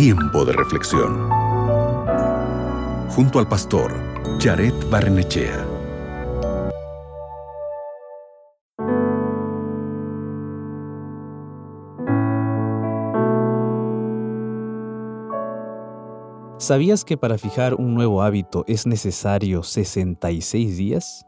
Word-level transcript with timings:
Tiempo 0.00 0.44
de 0.44 0.52
reflexión. 0.52 1.28
Junto 3.08 3.40
al 3.40 3.48
pastor 3.48 3.92
Jared 4.38 4.72
Barnechea. 4.88 5.66
¿Sabías 16.58 17.04
que 17.04 17.16
para 17.16 17.36
fijar 17.36 17.74
un 17.74 17.96
nuevo 17.96 18.22
hábito 18.22 18.64
es 18.68 18.86
necesario 18.86 19.64
66 19.64 20.76
días? 20.76 21.26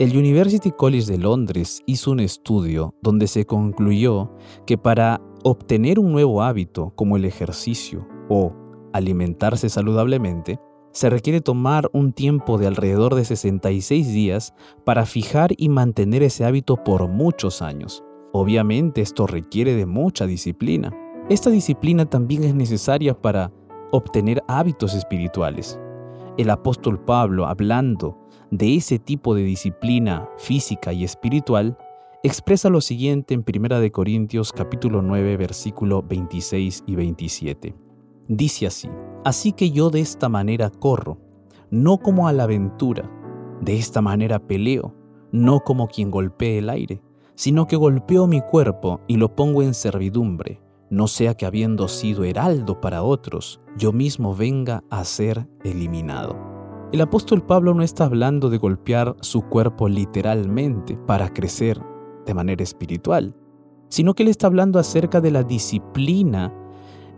El 0.00 0.16
University 0.16 0.72
College 0.72 1.06
de 1.06 1.18
Londres 1.18 1.82
hizo 1.86 2.10
un 2.10 2.18
estudio 2.18 2.96
donde 3.00 3.28
se 3.28 3.46
concluyó 3.46 4.32
que 4.66 4.76
para 4.76 5.20
obtener 5.50 5.98
un 5.98 6.12
nuevo 6.12 6.42
hábito 6.42 6.92
como 6.94 7.16
el 7.16 7.24
ejercicio 7.24 8.06
o 8.28 8.52
alimentarse 8.92 9.68
saludablemente, 9.68 10.60
se 10.92 11.10
requiere 11.10 11.40
tomar 11.40 11.88
un 11.92 12.12
tiempo 12.12 12.58
de 12.58 12.66
alrededor 12.66 13.14
de 13.14 13.24
66 13.24 14.12
días 14.12 14.54
para 14.84 15.06
fijar 15.06 15.52
y 15.56 15.68
mantener 15.68 16.22
ese 16.22 16.44
hábito 16.44 16.76
por 16.76 17.08
muchos 17.08 17.62
años. 17.62 18.04
Obviamente 18.32 19.00
esto 19.00 19.26
requiere 19.26 19.74
de 19.74 19.86
mucha 19.86 20.26
disciplina. 20.26 20.92
Esta 21.28 21.50
disciplina 21.50 22.06
también 22.06 22.44
es 22.44 22.54
necesaria 22.54 23.14
para 23.14 23.52
obtener 23.90 24.42
hábitos 24.48 24.94
espirituales. 24.94 25.78
El 26.36 26.50
apóstol 26.50 27.02
Pablo, 27.04 27.46
hablando 27.46 28.18
de 28.50 28.76
ese 28.76 28.98
tipo 28.98 29.34
de 29.34 29.42
disciplina 29.42 30.28
física 30.36 30.92
y 30.92 31.04
espiritual, 31.04 31.76
expresa 32.22 32.68
lo 32.68 32.80
siguiente 32.80 33.34
en 33.34 33.44
1 33.46 33.92
Corintios 33.92 34.52
capítulo 34.52 35.02
9 35.02 35.36
versículo 35.36 36.02
26 36.02 36.84
y 36.86 36.96
27. 36.96 37.76
Dice 38.26 38.66
así, 38.66 38.88
Así 39.24 39.52
que 39.52 39.70
yo 39.70 39.90
de 39.90 40.00
esta 40.00 40.28
manera 40.28 40.70
corro, 40.70 41.18
no 41.70 41.98
como 41.98 42.28
a 42.28 42.32
la 42.32 42.44
aventura, 42.44 43.10
de 43.60 43.76
esta 43.76 44.00
manera 44.00 44.38
peleo, 44.38 44.94
no 45.32 45.60
como 45.60 45.88
quien 45.88 46.10
golpee 46.10 46.58
el 46.58 46.70
aire, 46.70 47.02
sino 47.34 47.66
que 47.66 47.76
golpeo 47.76 48.26
mi 48.26 48.40
cuerpo 48.40 49.00
y 49.06 49.16
lo 49.16 49.34
pongo 49.34 49.62
en 49.62 49.74
servidumbre, 49.74 50.60
no 50.90 51.06
sea 51.06 51.34
que 51.34 51.46
habiendo 51.46 51.86
sido 51.88 52.24
heraldo 52.24 52.80
para 52.80 53.02
otros, 53.02 53.60
yo 53.76 53.92
mismo 53.92 54.34
venga 54.34 54.82
a 54.90 55.04
ser 55.04 55.46
eliminado. 55.62 56.36
El 56.92 57.00
apóstol 57.02 57.44
Pablo 57.44 57.74
no 57.74 57.82
está 57.82 58.04
hablando 58.04 58.50
de 58.50 58.58
golpear 58.58 59.14
su 59.20 59.42
cuerpo 59.42 59.88
literalmente 59.88 60.96
para 60.96 61.28
crecer 61.28 61.80
de 62.28 62.34
manera 62.34 62.62
espiritual, 62.62 63.34
sino 63.88 64.14
que 64.14 64.22
él 64.22 64.28
está 64.28 64.46
hablando 64.46 64.78
acerca 64.78 65.20
de 65.20 65.30
la 65.30 65.42
disciplina 65.42 66.52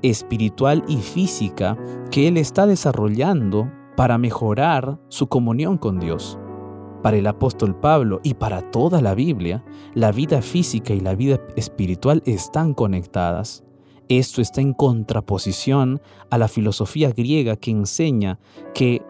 espiritual 0.00 0.84
y 0.86 0.98
física 0.98 1.76
que 2.10 2.28
él 2.28 2.36
está 2.36 2.66
desarrollando 2.66 3.70
para 3.96 4.16
mejorar 4.16 5.00
su 5.08 5.26
comunión 5.26 5.76
con 5.76 5.98
Dios. 5.98 6.38
Para 7.02 7.16
el 7.16 7.26
apóstol 7.26 7.74
Pablo 7.74 8.20
y 8.22 8.34
para 8.34 8.70
toda 8.70 9.02
la 9.02 9.14
Biblia, 9.14 9.64
la 9.94 10.12
vida 10.12 10.40
física 10.40 10.94
y 10.94 11.00
la 11.00 11.16
vida 11.16 11.40
espiritual 11.56 12.22
están 12.26 12.74
conectadas. 12.74 13.64
Esto 14.08 14.40
está 14.40 14.60
en 14.60 14.72
contraposición 14.72 16.00
a 16.30 16.38
la 16.38 16.46
filosofía 16.46 17.10
griega 17.10 17.56
que 17.56 17.72
enseña 17.72 18.38
que 18.72 19.02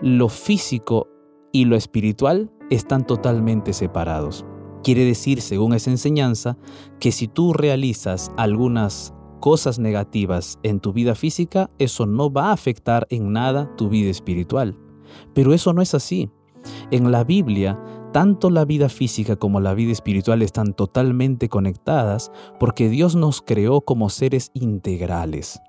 lo 0.00 0.30
físico 0.30 1.08
y 1.52 1.66
lo 1.66 1.76
espiritual 1.76 2.50
están 2.70 3.06
totalmente 3.06 3.74
separados. 3.74 4.46
Quiere 4.88 5.04
decir, 5.04 5.42
según 5.42 5.74
esa 5.74 5.90
enseñanza, 5.90 6.56
que 6.98 7.12
si 7.12 7.28
tú 7.28 7.52
realizas 7.52 8.32
algunas 8.38 9.12
cosas 9.38 9.78
negativas 9.78 10.58
en 10.62 10.80
tu 10.80 10.94
vida 10.94 11.14
física, 11.14 11.70
eso 11.78 12.06
no 12.06 12.32
va 12.32 12.46
a 12.46 12.52
afectar 12.52 13.06
en 13.10 13.30
nada 13.34 13.70
tu 13.76 13.90
vida 13.90 14.08
espiritual. 14.08 14.78
Pero 15.34 15.52
eso 15.52 15.74
no 15.74 15.82
es 15.82 15.92
así. 15.92 16.30
En 16.90 17.12
la 17.12 17.22
Biblia, 17.22 17.78
tanto 18.14 18.48
la 18.48 18.64
vida 18.64 18.88
física 18.88 19.36
como 19.36 19.60
la 19.60 19.74
vida 19.74 19.92
espiritual 19.92 20.40
están 20.40 20.72
totalmente 20.72 21.50
conectadas 21.50 22.32
porque 22.58 22.88
Dios 22.88 23.14
nos 23.14 23.42
creó 23.42 23.82
como 23.82 24.08
seres 24.08 24.50
integrales. 24.54 25.60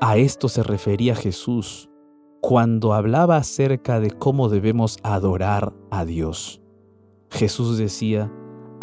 A 0.00 0.16
esto 0.16 0.48
se 0.48 0.62
refería 0.62 1.14
Jesús 1.14 1.90
cuando 2.40 2.94
hablaba 2.94 3.36
acerca 3.36 4.00
de 4.00 4.10
cómo 4.10 4.48
debemos 4.48 4.96
adorar 5.02 5.74
a 5.90 6.06
Dios. 6.06 6.62
Jesús 7.28 7.76
decía, 7.76 8.32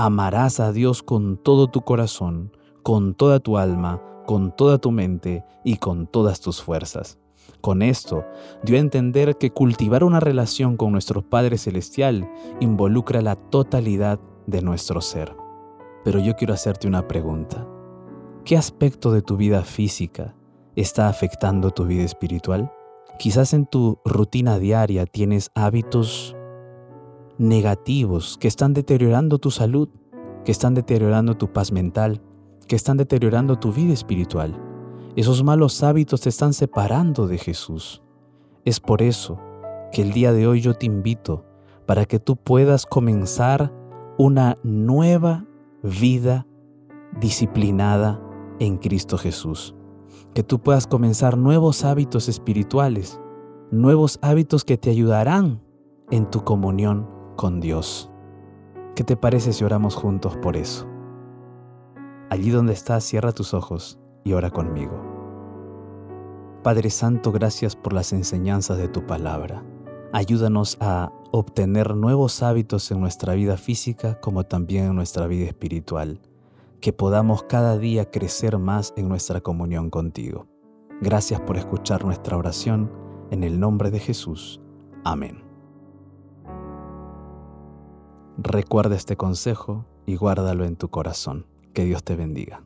amarás 0.06 0.60
a 0.60 0.72
Dios 0.72 1.04
con 1.04 1.38
todo 1.38 1.68
tu 1.68 1.82
corazón, 1.82 2.52
con 2.82 3.14
toda 3.14 3.40
tu 3.40 3.60
alma, 3.60 4.02
con 4.26 4.56
toda 4.56 4.80
tu 4.80 4.90
mente 4.90 5.44
y 5.64 5.78
con 5.78 6.08
todas 6.08 6.42
tus 6.42 6.64
fuerzas. 6.64 7.20
Con 7.62 7.84
esto, 7.84 8.26
dio 8.64 8.78
a 8.78 8.80
entender 8.80 9.38
que 9.38 9.52
cultivar 9.52 10.04
una 10.04 10.20
relación 10.20 10.76
con 10.76 10.92
nuestro 10.92 11.22
Padre 11.22 11.60
Celestial 11.60 12.28
involucra 12.60 13.22
la 13.22 13.36
totalidad 13.36 14.20
de 14.48 14.64
nuestro 14.64 15.02
ser. 15.02 15.36
Pero 16.04 16.20
yo 16.20 16.36
quiero 16.36 16.56
hacerte 16.56 16.88
una 16.88 17.08
pregunta. 17.08 17.68
¿Qué 18.44 18.58
aspecto 18.58 19.12
de 19.12 19.22
tu 19.22 19.38
vida 19.38 19.62
física 19.62 20.34
está 20.76 21.10
afectando 21.10 21.70
tu 21.70 21.86
vida 21.86 22.02
espiritual? 22.02 22.72
Quizás 23.20 23.54
en 23.54 23.68
tu 23.68 24.00
rutina 24.04 24.58
diaria 24.58 25.06
tienes 25.06 25.52
hábitos 25.54 26.36
negativos 27.42 28.38
que 28.38 28.48
están 28.48 28.76
deteriorando 28.76 29.40
tu 29.40 29.50
salud, 29.50 29.90
que 30.46 30.52
están 30.52 30.76
deteriorando 30.76 31.36
tu 31.36 31.52
paz 31.52 31.72
mental, 31.72 32.22
que 32.68 32.76
están 32.76 32.98
deteriorando 32.98 33.58
tu 33.58 33.74
vida 33.74 33.94
espiritual. 33.94 34.62
Esos 35.16 35.44
malos 35.44 35.82
hábitos 35.82 36.22
te 36.22 36.30
están 36.30 36.54
separando 36.54 37.28
de 37.28 37.40
Jesús. 37.40 38.04
Es 38.64 38.80
por 38.80 39.02
eso 39.02 39.40
que 39.92 40.04
el 40.04 40.14
día 40.14 40.34
de 40.34 40.46
hoy 40.46 40.62
yo 40.62 40.76
te 40.76 40.86
invito 40.86 41.44
para 41.88 42.06
que 42.06 42.20
tú 42.20 42.36
puedas 42.36 42.86
comenzar 42.86 43.74
una 44.20 44.60
nueva 44.62 45.48
vida 45.82 46.46
disciplinada 47.20 48.22
en 48.60 48.78
Cristo 48.78 49.18
Jesús. 49.18 49.74
Que 50.36 50.44
tú 50.44 50.60
puedas 50.60 50.86
comenzar 50.86 51.40
nuevos 51.40 51.84
hábitos 51.86 52.30
espirituales, 52.30 53.20
nuevos 53.72 54.20
hábitos 54.22 54.64
que 54.64 54.78
te 54.78 54.92
ayudarán 54.92 55.60
en 56.12 56.30
tu 56.30 56.44
comunión 56.44 57.21
con 57.36 57.60
Dios. 57.60 58.12
¿Qué 58.96 59.04
te 59.04 59.16
parece 59.16 59.54
si 59.54 59.64
oramos 59.64 59.96
juntos 59.96 60.38
por 60.38 60.58
eso? 60.58 60.88
Allí 62.30 62.50
donde 62.50 62.74
estás, 62.74 63.04
cierra 63.04 63.32
tus 63.32 63.54
ojos 63.54 64.00
y 64.24 64.34
ora 64.34 64.52
conmigo. 64.52 65.12
Padre 66.64 66.90
Santo, 66.90 67.32
gracias 67.32 67.76
por 67.76 67.94
las 67.94 68.14
enseñanzas 68.14 68.78
de 68.78 68.88
tu 68.88 69.06
palabra. 69.06 69.64
Ayúdanos 70.14 70.78
a 70.80 71.12
obtener 71.32 71.96
nuevos 71.96 72.44
hábitos 72.44 72.92
en 72.92 73.00
nuestra 73.00 73.34
vida 73.34 73.58
física 73.58 74.20
como 74.20 74.44
también 74.44 74.86
en 74.86 74.96
nuestra 74.96 75.26
vida 75.28 75.46
espiritual, 75.46 76.20
que 76.80 76.94
podamos 76.94 77.44
cada 77.44 77.78
día 77.78 78.12
crecer 78.12 78.58
más 78.58 78.94
en 78.96 79.10
nuestra 79.10 79.42
comunión 79.42 79.90
contigo. 79.90 80.48
Gracias 81.02 81.40
por 81.42 81.58
escuchar 81.58 82.06
nuestra 82.06 82.38
oración 82.38 82.92
en 83.32 83.44
el 83.44 83.60
nombre 83.60 83.90
de 83.90 84.00
Jesús. 84.00 84.62
Amén. 85.04 85.51
Recuerda 88.38 88.96
este 88.96 89.18
consejo 89.18 89.86
y 90.06 90.16
guárdalo 90.16 90.66
en 90.66 90.76
tu 90.76 90.90
corazón. 90.90 91.46
Que 91.74 91.86
Dios 91.86 92.04
te 92.04 92.16
bendiga. 92.16 92.64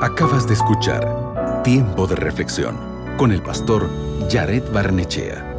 Acabas 0.00 0.46
de 0.46 0.54
escuchar 0.54 1.62
Tiempo 1.62 2.06
de 2.06 2.16
Reflexión 2.16 2.76
con 3.16 3.32
el 3.32 3.42
pastor 3.42 3.88
Jared 4.30 4.64
Barnechea. 4.72 5.51